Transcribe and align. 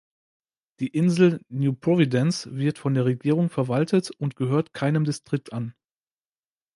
Die 0.79 0.87
Insel 0.87 1.41
New 1.49 1.73
Providence 1.73 2.55
wird 2.55 2.79
von 2.79 2.95
der 2.95 3.05
Regierung 3.05 3.51
verwaltet 3.51 4.09
und 4.09 4.35
gehört 4.35 4.73
keinem 4.73 5.03
Distrikt 5.05 5.53
an. 5.53 5.75